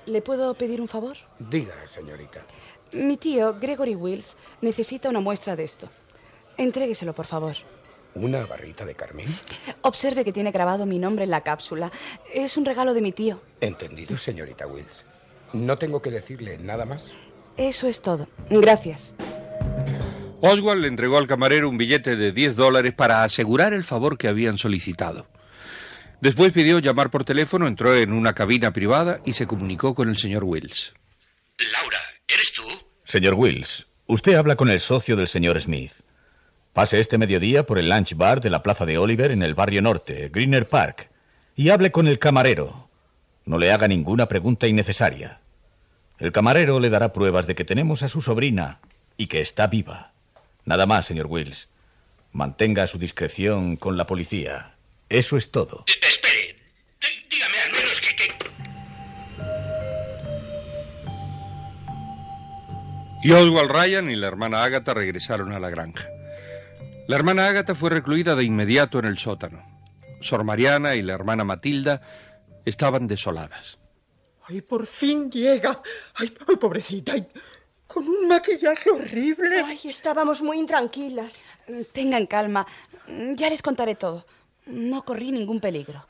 ¿Le 0.06 0.22
puedo 0.22 0.54
pedir 0.54 0.80
un 0.80 0.88
favor? 0.88 1.16
Diga, 1.38 1.74
señorita. 1.86 2.44
Mi 2.92 3.16
tío, 3.16 3.58
Gregory 3.60 3.94
Wills, 3.94 4.36
necesita 4.62 5.08
una 5.08 5.20
muestra 5.20 5.54
de 5.54 5.64
esto. 5.64 5.88
Entrégueselo, 6.56 7.12
por 7.12 7.26
favor. 7.26 7.54
¿Una 8.14 8.44
barrita 8.46 8.84
de 8.84 8.94
carmín? 8.94 9.28
Observe 9.82 10.24
que 10.24 10.32
tiene 10.32 10.50
grabado 10.50 10.86
mi 10.86 10.98
nombre 10.98 11.24
en 11.24 11.30
la 11.30 11.42
cápsula. 11.42 11.90
Es 12.34 12.56
un 12.56 12.64
regalo 12.64 12.94
de 12.94 13.02
mi 13.02 13.12
tío. 13.12 13.40
Entendido, 13.60 14.16
señorita 14.16 14.66
Wills. 14.66 15.04
No 15.52 15.78
tengo 15.78 16.02
que 16.02 16.10
decirle 16.10 16.58
nada 16.58 16.84
más. 16.84 17.12
Eso 17.56 17.86
es 17.86 18.00
todo. 18.00 18.26
Gracias. 18.50 19.12
Oswald 20.40 20.82
le 20.82 20.88
entregó 20.88 21.18
al 21.18 21.26
camarero 21.26 21.68
un 21.68 21.78
billete 21.78 22.16
de 22.16 22.32
10 22.32 22.54
dólares 22.54 22.92
para 22.94 23.24
asegurar 23.24 23.72
el 23.72 23.82
favor 23.82 24.16
que 24.18 24.28
habían 24.28 24.56
solicitado. 24.56 25.26
Después 26.20 26.52
pidió 26.52 26.78
llamar 26.78 27.10
por 27.10 27.24
teléfono, 27.24 27.66
entró 27.66 27.94
en 27.94 28.12
una 28.12 28.34
cabina 28.34 28.72
privada 28.72 29.20
y 29.24 29.32
se 29.32 29.46
comunicó 29.46 29.94
con 29.94 30.08
el 30.08 30.16
señor 30.16 30.44
Wills. 30.44 30.94
Laura, 31.72 31.98
¿eres 32.28 32.52
tú? 32.52 32.62
Señor 33.04 33.34
Wills, 33.34 33.86
usted 34.06 34.34
habla 34.34 34.54
con 34.56 34.68
el 34.70 34.80
socio 34.80 35.16
del 35.16 35.26
señor 35.26 35.60
Smith. 35.60 35.92
Pase 36.72 37.00
este 37.00 37.18
mediodía 37.18 37.66
por 37.66 37.78
el 37.78 37.88
lunch 37.88 38.14
bar 38.14 38.40
de 38.40 38.50
la 38.50 38.62
Plaza 38.62 38.86
de 38.86 38.98
Oliver 38.98 39.32
en 39.32 39.42
el 39.42 39.54
barrio 39.54 39.82
norte, 39.82 40.30
Greener 40.32 40.66
Park, 40.66 41.10
y 41.56 41.70
hable 41.70 41.90
con 41.90 42.06
el 42.06 42.20
camarero. 42.20 42.88
No 43.44 43.58
le 43.58 43.72
haga 43.72 43.88
ninguna 43.88 44.28
pregunta 44.28 44.68
innecesaria. 44.68 45.40
El 46.18 46.30
camarero 46.30 46.78
le 46.78 46.90
dará 46.90 47.12
pruebas 47.12 47.48
de 47.48 47.56
que 47.56 47.64
tenemos 47.64 48.04
a 48.04 48.08
su 48.08 48.22
sobrina 48.22 48.80
y 49.16 49.26
que 49.26 49.40
está 49.40 49.66
viva. 49.66 50.12
Nada 50.64 50.86
más, 50.86 51.06
señor 51.06 51.26
Wills. 51.26 51.68
Mantenga 52.32 52.86
su 52.86 52.98
discreción 52.98 53.76
con 53.76 53.96
la 53.96 54.06
policía. 54.06 54.74
Eso 55.08 55.36
es 55.36 55.50
todo. 55.50 55.84
espere. 55.86 56.56
Dígame 57.30 57.58
al 57.64 57.72
menos 57.72 58.00
que... 58.00 58.16
que... 58.16 58.28
Y 63.22 63.32
Oswald 63.32 63.70
Ryan 63.70 64.10
y 64.10 64.16
la 64.16 64.28
hermana 64.28 64.62
Ágata 64.62 64.94
regresaron 64.94 65.52
a 65.52 65.58
la 65.58 65.70
granja. 65.70 66.06
La 67.08 67.16
hermana 67.16 67.48
Ágata 67.48 67.74
fue 67.74 67.90
recluida 67.90 68.36
de 68.36 68.44
inmediato 68.44 68.98
en 68.98 69.06
el 69.06 69.18
sótano. 69.18 69.64
Sor 70.20 70.44
Mariana 70.44 70.94
y 70.94 71.02
la 71.02 71.14
hermana 71.14 71.44
Matilda 71.44 72.02
estaban 72.64 73.06
desoladas. 73.06 73.78
Ay, 74.44 74.60
por 74.60 74.86
fin 74.86 75.30
llega. 75.30 75.82
Ay, 76.14 76.32
ay 76.46 76.56
pobrecita. 76.56 77.12
ay, 77.12 77.26
con 77.88 78.06
un 78.06 78.28
maquillaje 78.28 78.90
horrible. 78.90 79.62
Ay, 79.64 79.80
estábamos 79.84 80.42
muy 80.42 80.58
intranquilas. 80.58 81.32
Tengan 81.92 82.26
calma. 82.26 82.64
Ya 83.34 83.50
les 83.50 83.62
contaré 83.62 83.96
todo. 83.96 84.24
No 84.66 85.04
corrí 85.04 85.32
ningún 85.32 85.58
peligro. 85.58 86.06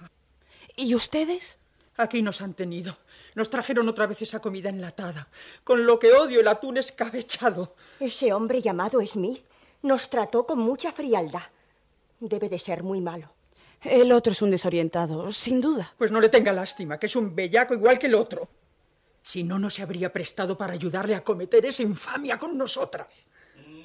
¿Y 0.77 0.95
ustedes? 0.95 1.57
Aquí 1.97 2.21
nos 2.21 2.43
han 2.43 2.55
tenido. 2.55 2.99
Nos 3.35 3.49
trajeron 3.49 3.89
otra 3.89 4.07
vez 4.07 4.21
esa 4.23 4.41
comida 4.41 4.69
enlatada, 4.69 5.29
con 5.63 5.87
lo 5.87 5.99
que 5.99 6.13
odio 6.13 6.41
el 6.41 6.49
atún 6.49 6.77
escabechado. 6.77 7.75
Ese 8.01 8.33
hombre 8.33 8.61
llamado 8.61 9.01
Smith 9.07 9.45
nos 9.83 10.11
trató 10.11 10.45
con 10.45 10.59
mucha 10.59 10.93
frialdad. 10.93 11.43
Debe 12.19 12.49
de 12.49 12.59
ser 12.59 12.83
muy 12.83 13.01
malo. 13.01 13.31
El 13.83 14.11
otro 14.11 14.33
es 14.33 14.43
un 14.43 14.51
desorientado, 14.51 15.31
sin 15.31 15.61
duda. 15.61 15.95
Pues 15.97 16.11
no 16.11 16.21
le 16.21 16.29
tenga 16.29 16.53
lástima, 16.53 16.99
que 16.99 17.07
es 17.07 17.15
un 17.15 17.35
bellaco 17.35 17.75
igual 17.75 17.99
que 17.99 18.09
el 18.09 18.17
otro. 18.17 18.49
Si 19.29 19.45
no, 19.45 19.59
no 19.59 19.69
se 19.69 19.83
habría 19.83 20.11
prestado 20.11 20.57
para 20.57 20.73
ayudarle 20.73 21.15
a 21.15 21.23
cometer 21.23 21.67
esa 21.67 21.83
infamia 21.83 22.39
con 22.39 22.57
nosotras. 22.57 23.29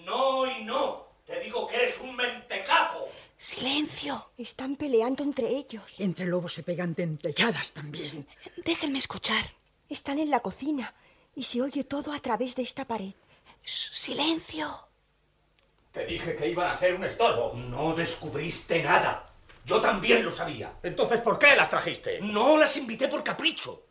No 0.05 0.49
y 0.49 0.63
no. 0.63 1.05
Te 1.25 1.37
digo 1.41 1.67
que 1.67 1.75
eres 1.75 1.99
un 1.99 2.15
mentecapo. 2.15 3.09
Silencio. 3.35 4.31
Están 4.37 4.77
peleando 4.77 5.21
entre 5.21 5.49
ellos. 5.49 5.83
Entre 5.97 6.27
lobos 6.27 6.53
se 6.53 6.63
pegan 6.63 6.95
dentelladas 6.95 7.73
también. 7.73 8.25
Déjenme 8.63 8.99
escuchar. 8.99 9.43
Están 9.89 10.19
en 10.19 10.29
la 10.29 10.39
cocina 10.39 10.93
y 11.35 11.43
se 11.43 11.61
oye 11.61 11.83
todo 11.83 12.13
a 12.13 12.19
través 12.19 12.55
de 12.55 12.61
esta 12.61 12.85
pared. 12.85 13.11
Silencio. 13.65 14.69
Te 15.91 16.05
dije 16.05 16.37
que 16.37 16.51
iban 16.51 16.71
a 16.71 16.77
ser 16.77 16.95
un 16.95 17.03
estorbo. 17.03 17.53
No 17.53 17.93
descubriste 17.93 18.81
nada. 18.81 19.29
Yo 19.65 19.81
también 19.81 20.23
lo 20.23 20.31
sabía. 20.31 20.75
Entonces, 20.81 21.19
¿por 21.19 21.37
qué 21.37 21.53
las 21.57 21.69
trajiste? 21.69 22.21
No 22.21 22.55
las 22.55 22.77
invité 22.77 23.09
por 23.09 23.25
capricho. 23.25 23.87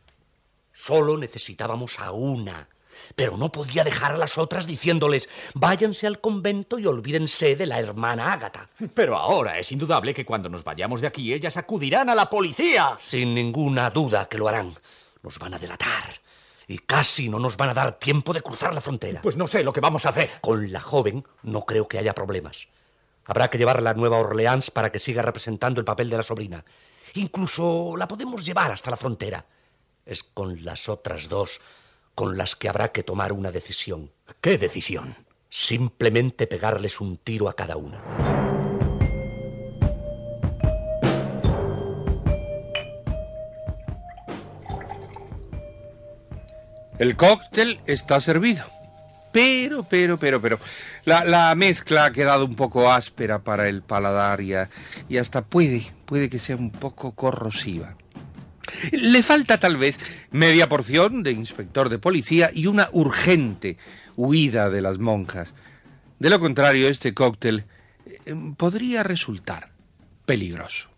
Solo 0.73 1.17
necesitábamos 1.17 1.99
a 1.99 2.13
una. 2.13 2.69
Pero 3.17 3.37
no 3.37 3.51
podía 3.51 3.85
dejar 3.85 4.13
a 4.13 4.17
las 4.19 4.39
otras 4.39 4.67
diciéndoles 4.67 5.29
váyanse 5.55 6.07
al 6.07 6.21
convento 6.21 6.79
y 6.79 6.87
olvídense 6.87 7.57
de 7.57 7.67
la 7.67 7.79
hermana 7.79 8.33
Ágata. 8.33 8.69
Pero 8.95 9.17
ahora 9.17 9.59
es 9.59 9.73
indudable 9.73 10.15
que 10.15 10.25
cuando 10.25 10.49
nos 10.49 10.65
vayamos 10.65 11.01
de 11.01 11.07
aquí 11.07 11.33
ellas 11.33 11.57
acudirán 11.57 12.11
a 12.11 12.15
la 12.15 12.31
policía. 12.31 12.97
Sin 13.01 13.35
ninguna 13.35 13.91
duda 13.91 14.29
que 14.29 14.39
lo 14.39 14.49
harán. 14.49 14.75
Nos 15.23 15.39
van 15.39 15.55
a 15.55 15.59
delatar. 15.59 16.21
Y 16.69 16.79
casi 16.79 17.29
no 17.29 17.39
nos 17.39 17.57
van 17.57 17.71
a 17.71 17.75
dar 17.75 17.99
tiempo 17.99 18.33
de 18.33 18.43
cruzar 18.43 18.75
la 18.75 18.81
frontera. 18.81 19.21
Pues 19.23 19.37
no 19.37 19.47
sé 19.47 19.63
lo 19.63 19.73
que 19.73 19.81
vamos 19.81 20.07
a 20.07 20.11
hacer. 20.11 20.31
Con 20.41 20.73
la 20.73 20.81
joven 20.81 21.25
no 21.43 21.65
creo 21.67 21.89
que 21.89 21.99
haya 21.99 22.15
problemas. 22.15 22.69
Habrá 23.25 23.51
que 23.51 23.59
llevarla 23.59 23.91
a 23.91 23.95
Nueva 23.95 24.19
Orleans 24.19 24.71
para 24.71 24.91
que 24.91 24.99
siga 24.99 25.23
representando 25.23 25.81
el 25.81 25.85
papel 25.85 26.11
de 26.11 26.17
la 26.17 26.23
sobrina. 26.23 26.65
Incluso 27.15 27.97
la 27.97 28.09
podemos 28.09 28.45
llevar 28.45 28.73
hasta 28.73 28.91
la 28.91 28.97
frontera. 28.97 29.45
Es 30.07 30.23
con 30.23 30.65
las 30.65 30.89
otras 30.89 31.29
dos 31.29 31.61
con 32.15 32.37
las 32.37 32.57
que 32.57 32.69
habrá 32.69 32.93
que 32.93 33.03
tomar 33.03 33.33
una 33.33 33.51
decisión. 33.51 34.11
¿Qué 34.41 34.59
decisión? 34.59 35.17
Simplemente 35.49 36.47
pegarles 36.47 37.01
un 37.01 37.17
tiro 37.17 37.49
a 37.49 37.57
cada 37.57 37.77
una. 37.77 38.03
El 46.99 47.17
cóctel 47.17 47.81
está 47.87 48.21
servido. 48.21 48.65
Pero, 49.33 49.83
pero, 49.89 50.19
pero, 50.19 50.41
pero. 50.41 50.59
La, 51.05 51.25
la 51.25 51.55
mezcla 51.55 52.05
ha 52.07 52.13
quedado 52.13 52.45
un 52.45 52.55
poco 52.55 52.93
áspera 52.93 53.39
para 53.39 53.69
el 53.69 53.83
paladar 53.83 54.41
y, 54.43 54.55
a- 54.55 54.69
y 55.09 55.17
hasta 55.17 55.43
puede, 55.43 55.83
puede 56.05 56.29
que 56.29 56.39
sea 56.39 56.57
un 56.57 56.71
poco 56.71 57.13
corrosiva. 57.13 57.97
Le 58.93 59.23
falta 59.23 59.59
tal 59.59 59.77
vez 59.77 59.99
media 60.31 60.69
porción 60.69 61.23
de 61.23 61.33
inspector 61.33 61.89
de 61.89 61.99
policía 61.99 62.51
y 62.53 62.67
una 62.67 62.89
urgente 62.93 63.77
huida 64.17 64.71
de 64.71 64.81
las 64.81 64.99
monjas. 64.99 65.55
De 66.19 66.31
lo 66.31 66.39
contrario, 66.39 66.89
este 66.89 67.15
cóctel 67.15 67.65
eh, 68.27 68.35
podría 68.57 69.03
resultar 69.03 69.73
peligroso. 70.27 70.92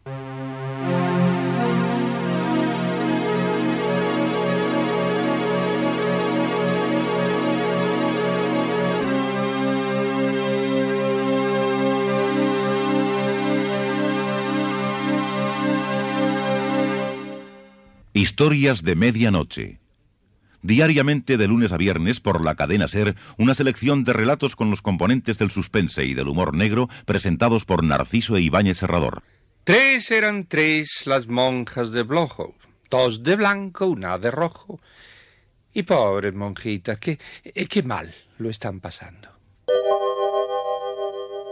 Historias 18.16 18.85
de 18.85 18.94
medianoche. 18.94 19.81
Diariamente 20.62 21.37
de 21.37 21.48
lunes 21.48 21.72
a 21.72 21.77
viernes 21.77 22.20
por 22.20 22.44
la 22.44 22.55
cadena 22.55 22.87
Ser, 22.87 23.16
una 23.38 23.55
selección 23.55 24.05
de 24.05 24.12
relatos 24.12 24.55
con 24.55 24.70
los 24.70 24.83
componentes 24.83 25.37
del 25.37 25.50
suspense 25.50 26.05
y 26.05 26.14
del 26.14 26.29
humor 26.29 26.55
negro 26.55 26.88
presentados 27.07 27.64
por 27.64 27.83
Narciso 27.83 28.37
e 28.37 28.40
Ibáñez 28.40 28.79
Serrador. 28.79 29.24
Tres 29.64 30.12
eran 30.12 30.46
tres 30.46 31.03
las 31.07 31.27
monjas 31.27 31.90
de 31.90 32.05
Blojo, 32.05 32.55
dos 32.88 33.24
de 33.24 33.35
blanco, 33.35 33.88
una 33.88 34.16
de 34.16 34.31
rojo. 34.31 34.79
Y 35.72 35.83
pobres 35.83 36.37
monjitas, 36.37 37.00
qué, 37.00 37.18
eh, 37.42 37.66
qué 37.66 37.83
mal 37.83 38.14
lo 38.38 38.48
están 38.48 38.79
pasando. 38.79 39.34